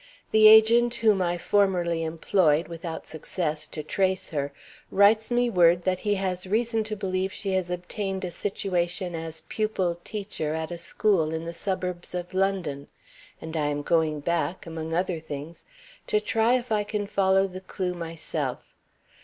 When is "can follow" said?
16.83-17.45